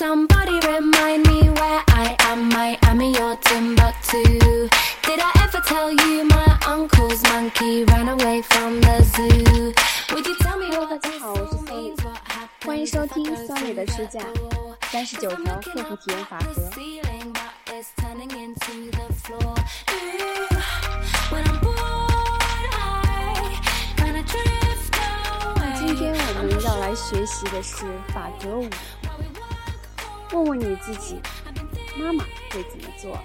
[0.00, 2.48] Somebody remind me where I am.
[2.48, 4.68] Miami or Timbuktu.
[5.02, 9.72] Did I ever tell you my uncle's monkey ran away from the zoo?
[10.12, 12.66] Would you tell me Hello， what 大家好，我是 Sally， what happened?
[12.66, 14.20] 欢迎收听 Sally 的书架，
[14.90, 16.60] 三十九条客户体验法则。
[16.72, 19.54] Ceiling, but it's turning into the floor.
[19.92, 20.48] Ooh,
[21.30, 23.60] when I'm bored, I
[23.96, 25.78] kinda drift away.
[25.78, 28.68] 今天我们要来学习的是法则五。
[30.33, 31.19] 问问你自己，
[31.99, 33.17] 妈妈会怎么做？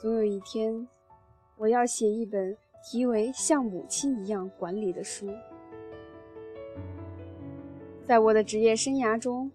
[0.00, 0.88] 总有一天，
[1.56, 5.28] 我要写一本题为《像母亲一样管理》的书。
[8.04, 9.52] 在我的职业生涯中，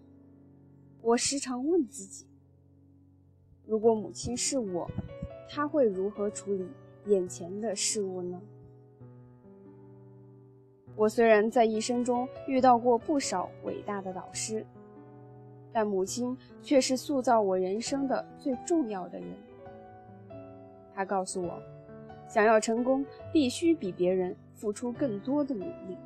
[1.02, 2.26] 我时常问自己：
[3.66, 4.90] 如果母亲是我，
[5.46, 6.66] 她会如何处理
[7.06, 8.40] 眼前的事物呢？
[10.96, 14.66] 我虽然在一生中遇到过不少伟大的导师，
[15.72, 19.28] 但母亲却是塑造我人生的最重要的人。
[20.94, 21.62] 她告诉我，
[22.28, 25.96] 想要成功，必须比别人付出更多的努力。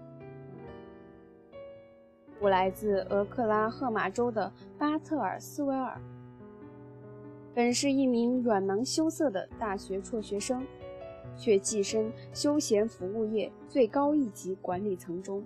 [2.41, 6.01] 我来自俄克拉荷马州的巴特尔斯维尔，
[7.53, 10.65] 本是一名软囊羞涩的大学辍学生，
[11.37, 15.43] 却跻身休闲服务业最高一级管理层中。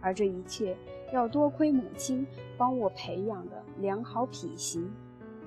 [0.00, 0.76] 而这一切
[1.12, 2.26] 要多亏母亲
[2.56, 4.88] 帮我培养的良好品行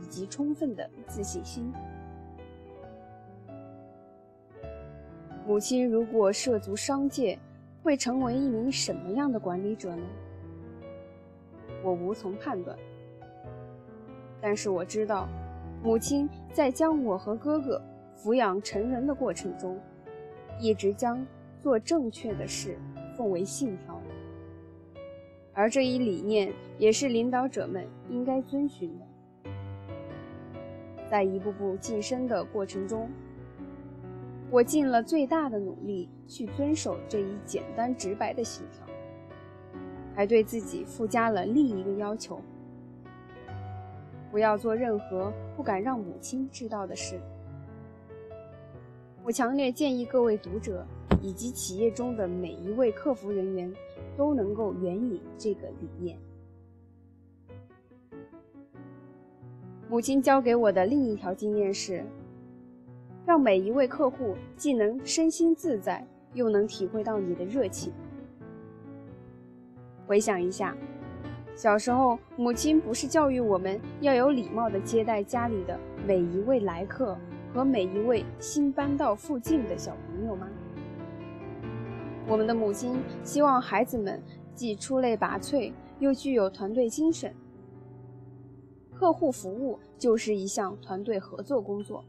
[0.01, 1.71] 以及充分的自信心。
[5.47, 7.39] 母亲如果涉足商界，
[7.81, 10.03] 会成为一名什么样的管理者呢？
[11.81, 12.77] 我无从判断。
[14.41, 15.27] 但是我知道，
[15.81, 17.81] 母亲在将我和哥哥
[18.21, 19.79] 抚养成人的过程中，
[20.59, 21.25] 一直将
[21.57, 22.77] 做正确的事
[23.15, 23.97] 奉为信条。
[25.53, 29.05] 而这一理念也是领导者们应该遵循的。
[31.09, 33.09] 在一步步晋升的过程中，
[34.51, 38.85] 我尽了最大的努力去遵守这一简单直白的信条，
[40.13, 42.41] 还对自己附加了另一个要求：
[44.29, 47.17] 不要做任何不敢让母亲知道的事。
[49.29, 50.83] 我强烈建议各位读者
[51.21, 53.71] 以及企业中的每一位客服人员
[54.17, 56.17] 都能够援引这个理念。
[59.87, 62.03] 母亲教给我的另一条经验是。
[63.23, 66.03] 让每一位客户既能身心自在，
[66.33, 67.93] 又能体会到你的热情。
[70.07, 70.75] 回想一下，
[71.55, 77.15] 小时候母亲不是教育我们要有礼貌地接待家里的每一位来客
[77.53, 80.47] 和每一位新搬到附近的小朋友吗？
[82.27, 84.21] 我们的母亲希望孩子们
[84.53, 87.33] 既出类拔萃，又具有团队精神。
[88.93, 92.03] 客户服务就是一项团队合作工作。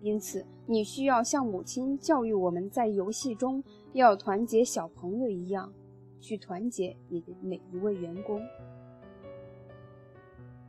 [0.00, 3.62] 因此，你需要像母亲教育我们在游戏中
[3.94, 5.72] 要团结小朋友一样，
[6.20, 8.40] 去团结你的每一位员工。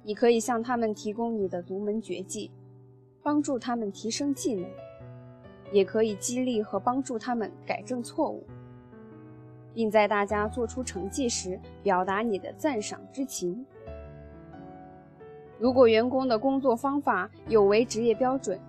[0.03, 2.49] 你可以向他们提供你的独门绝技，
[3.29, 4.67] 帮助他们提升技能；
[5.71, 8.43] 也可以激励和帮助他们改正错误，
[9.71, 13.63] 并在大家做出成绩时表达你的赞赏之情。
[15.59, 18.59] 如果员工的工作方法有违职业标准，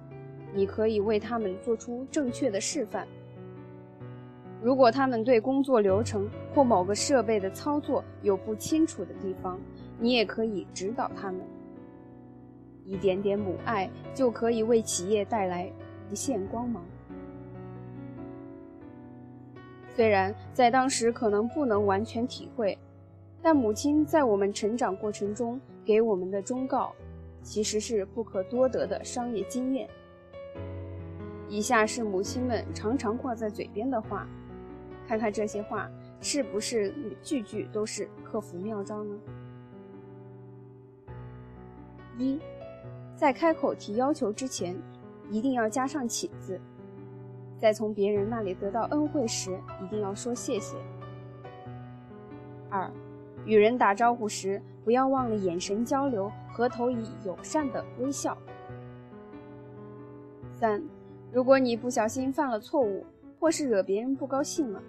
[0.53, 3.09] 你可以为他们做出正确的示范。
[4.63, 9.59] 如果他们对工作流程或某个设备的操作有不清楚的地方，
[9.99, 11.41] 你也可以指导他们。
[12.85, 15.71] 一点点母爱就可以为企业带来
[16.11, 16.85] 无限光芒。
[19.95, 22.79] 虽然在当时可能不能完全体会，
[23.43, 26.95] 但母亲在我们成长过程中给我们的忠告，
[27.43, 29.89] 其实是不可多得的商业经验。
[31.49, 34.27] 以下是母亲们常常挂在嘴边的话，
[35.07, 35.91] 看看这些话
[36.21, 39.19] 是不是句句都是客服妙招呢？
[42.17, 42.39] 一，
[43.21, 44.75] 在开口提要求之前，
[45.29, 46.59] 一定要加上“请”字；
[47.59, 50.75] 在从别人那里得到恩惠时，一定要说谢谢。
[52.71, 52.91] 二，
[53.45, 58.35] 与人打招呼时，不要忘了眼神交流和投以友善的微笑。
[60.51, 60.83] 三。
[61.31, 63.05] 如果你不小心犯了错误，
[63.39, 64.83] 或是惹别人不高兴了，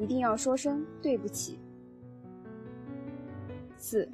[0.00, 1.60] 一定要说声对不起。
[3.76, 4.10] 四，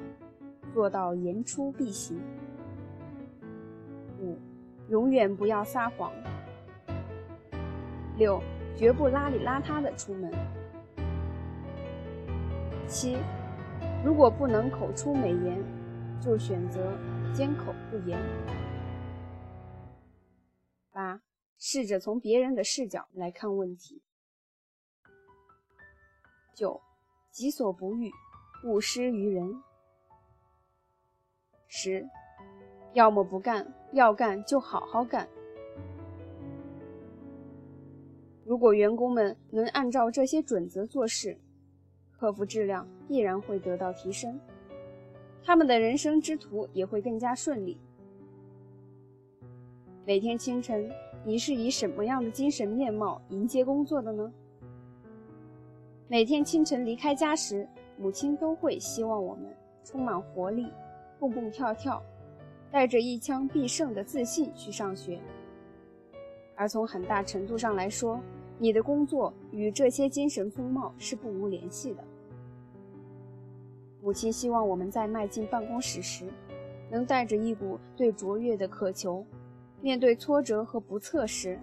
[0.75, 2.21] 做到言出必行。
[4.21, 4.39] 五，
[4.89, 6.13] 永远不要撒谎。
[8.17, 8.43] 六，
[8.77, 10.33] 绝不邋里邋遢的出门。
[12.87, 13.17] 七，
[14.05, 15.63] 如果不能口出美言，
[16.21, 16.93] 就选择
[17.35, 18.19] 缄口不言。
[20.91, 21.21] 八，
[21.59, 24.03] 试着从别人的视角来看问题。
[26.55, 26.81] 九，
[27.31, 28.11] 己所不欲，
[28.65, 29.63] 勿施于人。
[31.69, 32.09] 十，
[32.95, 35.29] 要么不干，要干就好好干。
[38.45, 41.37] 如果员工们能按照这些准则做事，
[42.11, 44.41] 客服质量必然会得到提升，
[45.43, 47.79] 他们的人生之途也会更加顺利。
[50.07, 50.91] 每天清晨，
[51.25, 54.33] 你是以什么样的精神面貌迎接工作的呢？
[56.09, 57.69] 每天清晨离开家时，
[57.99, 59.55] 母亲都会希望我们
[59.85, 60.73] 充满活力，
[61.19, 62.03] 蹦蹦跳跳，
[62.71, 65.19] 带着一腔必胜的自信去上学。
[66.55, 68.21] 而从很大程度上来说，
[68.59, 72.05] 你的工作与这些精神风貌是不无联系的。
[74.03, 76.27] 母亲希望我们在迈进办公室时，
[76.91, 79.25] 能带着一股对卓越的渴求；
[79.81, 81.59] 面对挫折和不测时，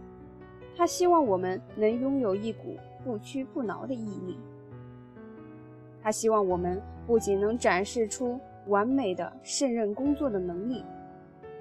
[0.75, 2.75] 她希望我们能拥有一股。
[3.05, 4.35] 不屈不挠的毅力。
[6.01, 10.83] 他希望我们不仅能展示出完美的胜任工作的能力，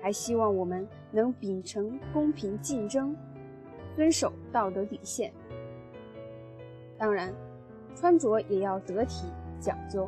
[0.04, 3.16] 还希望我们能秉承公平竞争，
[3.96, 5.32] 遵守道德底线。
[6.98, 7.32] 当然，
[7.96, 9.24] 穿着也要得体
[9.58, 10.06] 讲究。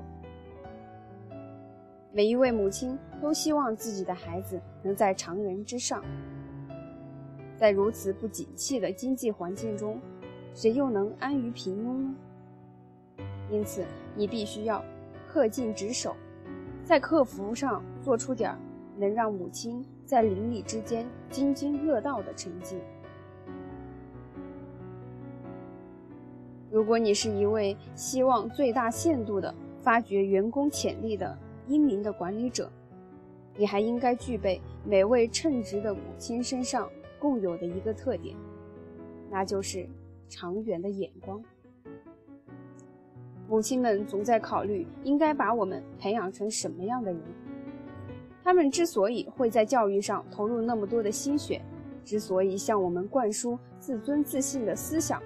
[2.13, 6.05] 每一位母亲都希望自己的孩子能在常人之上。
[7.57, 9.99] 在如此不景气的经济环境中。
[10.53, 12.15] 谁又能安于平庸呢？
[13.51, 13.83] 因此，
[14.15, 14.85] 你必须要
[15.33, 16.15] 恪尽职守，
[16.85, 18.59] 在客服上做出点儿
[18.97, 22.77] 能让母亲在邻里之间津津乐道的成绩。
[26.71, 31.39] 如果你是一位希望最大限度地发掘员工潜力的
[31.69, 32.71] 英明的管理者，
[33.57, 38.37] 你还应该具备每位称职的母亲身上共有的一个特点，
[39.31, 39.89] 那就是。
[40.29, 41.41] 长远的眼光，
[43.49, 47.23] 母亲们总在考虑应该把我们培养成什么样的人。
[48.47, 51.61] 他们之所以会在教育上投入那么多的心血，
[52.05, 55.21] 之所以向我们灌输自尊自信的思想，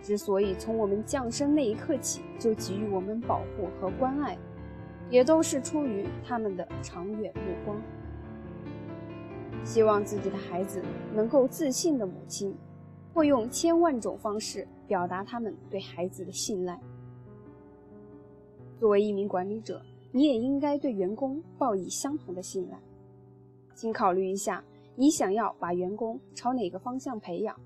[0.00, 4.38] 之所以从我们降生那一刻起就给予我们保护和关爱，
[5.10, 7.76] 也都是出于他们的长远目光。
[9.64, 10.80] 希望自己的孩子
[11.12, 12.56] 能够自信的母亲。
[13.12, 16.80] 会用千万种方式表达他们对孩子的信赖。
[18.78, 19.82] 作为一名管理者，
[20.12, 22.78] 你也应该对员工报以相同的信赖。
[23.74, 24.62] 请考虑一下，
[24.94, 27.58] 你想要把员工朝哪个方向培养，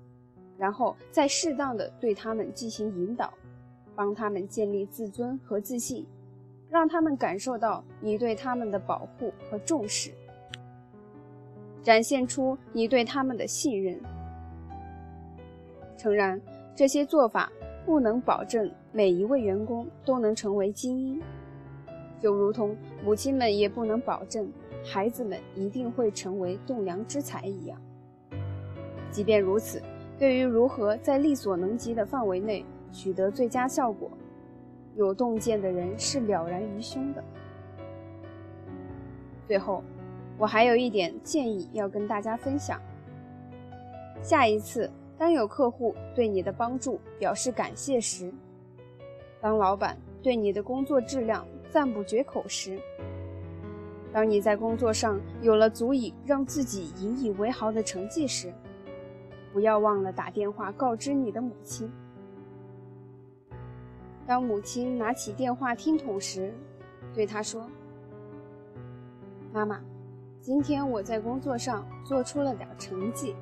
[0.57, 3.31] 然后再适当的对他们进行引导，
[3.93, 6.05] 帮他们建立自尊和自信，
[6.69, 10.11] 让他们感受到你对他们的保护和重视，
[11.83, 13.99] 展现出你对他们的信任。
[15.97, 16.41] 诚然，
[16.73, 17.51] 这些做法
[17.85, 21.21] 不能保证每一位员工都能成为精英，
[22.19, 24.51] 就如同母亲们也不能保证
[24.83, 27.79] 孩子们一定会成为栋梁之才一样。
[29.11, 29.81] 即便如此，
[30.17, 34.11] 对于如何在力所能及的范围内取得最佳效果，
[34.95, 37.23] 有洞见的人是了然于胸的。
[39.47, 39.83] 最后，
[40.37, 42.81] 我还有一点建议要跟大家分享：
[44.21, 44.89] 下一次。
[45.19, 48.31] 当有客户对你的帮助表示感谢时，
[49.41, 52.79] 当老板对你的工作质量赞不绝口时，
[54.11, 58.53] 当你在工作上有了足以让自己引以为豪的成绩时，
[59.53, 61.91] 不要忘了打电话告知你的母亲。
[64.25, 66.53] 当母亲拿起电话听筒时，
[67.13, 67.69] 对她说
[69.53, 69.81] ：“妈妈，
[70.41, 73.35] 今天我在工作上做出了点成绩。”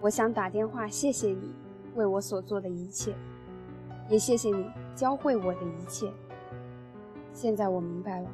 [0.00, 1.54] 我想打电话谢谢你
[1.94, 3.14] 为我所做的一切，
[4.08, 6.12] 也谢谢你教会我的一切。
[7.36, 8.30] 现在我明白了，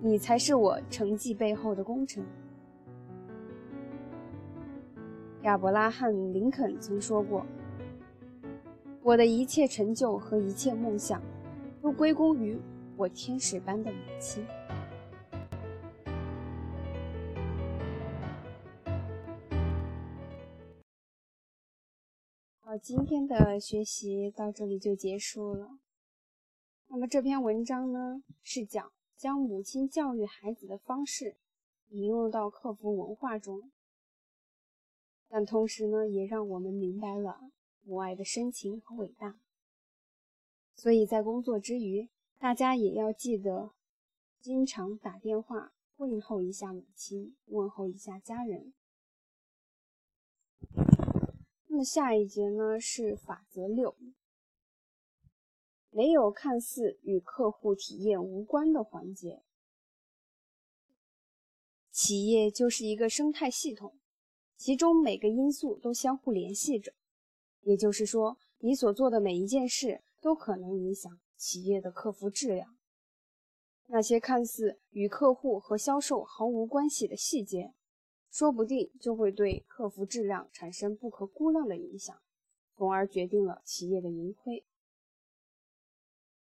[0.00, 2.26] 你才是我成绩背后的功臣。
[5.42, 7.46] 亚伯拉罕·林肯曾说过
[9.00, 11.22] ：“我的一切成就和一切梦想，
[11.80, 12.58] 都归功于
[12.96, 14.44] 我天使般的母亲。”
[22.58, 25.78] 好今天的学习到这里就结束了。
[26.96, 31.36] 那么这篇文章呢，是讲将母亲教育孩子的方式
[31.88, 33.70] 引用到客服文化中，
[35.28, 37.50] 但同时呢，也让我们明白了
[37.82, 39.38] 母爱的深情和伟大。
[40.74, 43.72] 所以在工作之余，大家也要记得
[44.40, 48.72] 经常打电话问候一下母亲，问候一下家人。
[51.66, 53.94] 那么下一节呢是法则六，
[55.96, 59.42] 没有看似与客户体验无关的环节。
[61.90, 63.98] 企业就是一个生态系统，
[64.58, 66.92] 其中每个因素都相互联系着。
[67.62, 72.76] 也就是说，你所做的每一件事都可能影响企业的客服质量。
[73.86, 77.72] 那些看似与客户和销售毫无关系的细节，
[78.30, 82.14] 说不定就会对客服质量产生不可估量的影响，
[82.76, 84.66] 从而决定了企业的盈亏。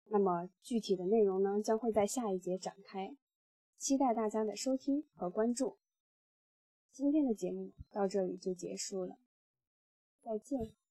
[0.06, 3.16] 那么具体的内容呢，将会在下一节展开。
[3.76, 5.76] 期待大家的收听和关注。
[6.92, 9.18] 今天的节目到这里就结束了，
[10.22, 10.83] 再见。